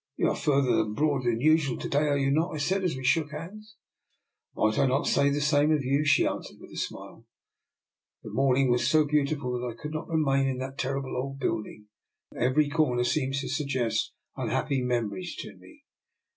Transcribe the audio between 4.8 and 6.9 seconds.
not say the same of you?" she answered with a